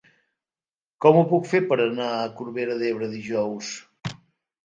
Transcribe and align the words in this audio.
Com 1.05 1.17
ho 1.19 1.25
puc 1.33 1.49
fer 1.51 1.59
per 1.73 1.75
anar 1.83 2.07
a 2.13 2.31
Corbera 2.39 2.77
d'Ebre 2.79 3.09
dijous? 3.13 3.69